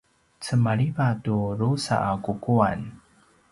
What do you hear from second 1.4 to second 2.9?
drusa a kukuan